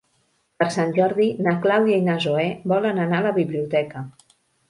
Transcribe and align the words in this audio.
Per 0.61 0.67
Sant 0.75 0.93
Jordi 0.99 1.27
na 1.47 1.53
Clàudia 1.65 1.99
i 2.03 2.07
na 2.09 2.17
Zoè 2.25 2.47
volen 2.73 3.03
anar 3.05 3.19
a 3.23 3.27
la 3.29 3.35
biblioteca. 3.39 4.05